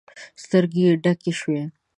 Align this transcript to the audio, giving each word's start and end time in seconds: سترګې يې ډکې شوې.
سترګې 0.43 0.81
يې 0.87 0.91
ډکې 1.03 1.31
شوې. 1.39 1.63